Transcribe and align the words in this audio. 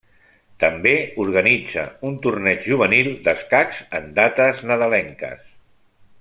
També 0.61 0.93
organitza 1.23 1.83
un 2.11 2.15
torneig 2.23 2.65
juvenil 2.71 3.11
d'escacs 3.29 3.83
en 4.01 4.09
dates 4.21 4.65
nadalenques. 4.73 5.47